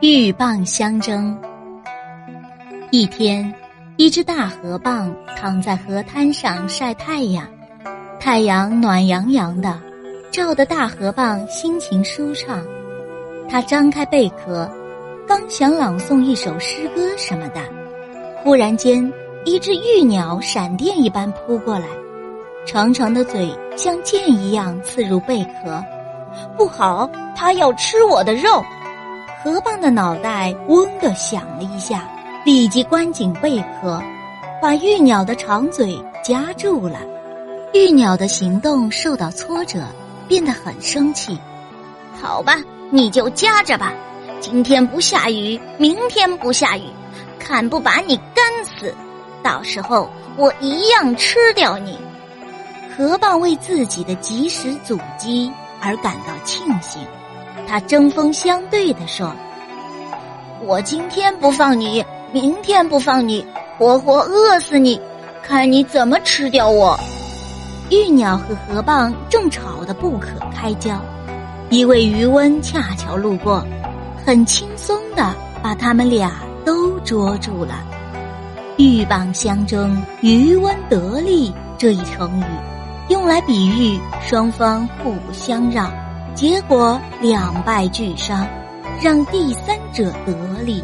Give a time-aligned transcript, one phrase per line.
[0.00, 1.36] 鹬蚌相争。
[2.90, 3.52] 一天，
[3.98, 7.46] 一只大河蚌躺在河滩上晒太阳，
[8.18, 9.78] 太阳暖洋洋的，
[10.30, 12.64] 照得大河蚌心情舒畅。
[13.46, 14.66] 它张开贝壳，
[15.28, 17.60] 刚想朗诵一首诗歌什么的，
[18.42, 19.12] 忽然间，
[19.44, 21.86] 一只玉鸟闪电一般扑过来，
[22.64, 25.84] 长长的嘴像剑一样刺入贝壳。
[26.56, 28.64] 不好，它要吃我的肉！
[29.42, 32.08] 河蚌的脑袋嗡的响了一下。
[32.42, 34.02] 立即关紧贝壳，
[34.62, 36.98] 把玉鸟的长嘴夹住了。
[37.74, 39.84] 玉鸟的行动受到挫折，
[40.26, 41.38] 变得很生气。
[42.18, 42.56] 好吧，
[42.90, 43.92] 你就夹着吧。
[44.40, 46.84] 今天不下雨，明天不下雨，
[47.38, 48.94] 看不把你干死。
[49.42, 51.98] 到时候我一样吃掉你。
[52.96, 57.02] 河蚌为自己的及时阻击而感到庆幸，
[57.70, 59.32] 他针锋相对地说
[60.66, 63.44] ：“我今天不放你。”明天不放你，
[63.76, 65.00] 活活饿死你！
[65.42, 66.98] 看你怎么吃掉我！
[67.90, 71.00] 玉鸟和河蚌正吵得不可开交，
[71.70, 73.64] 一位渔翁恰巧路过，
[74.24, 76.32] 很轻松的把他们俩
[76.64, 77.84] 都捉住了。
[78.76, 82.44] 鹬蚌相争，渔翁得利这一成语，
[83.08, 85.92] 用来比喻双方互不相让，
[86.34, 88.46] 结果两败俱伤，
[89.02, 90.82] 让第三者得利。